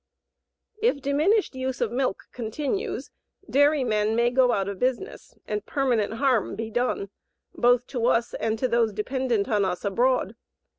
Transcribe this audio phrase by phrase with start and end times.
[0.81, 3.11] If diminished use of milk continues,
[3.47, 7.11] dairymen may go out of business and permanent harm be done,
[7.53, 10.35] both to us and to those dependent on us abroad.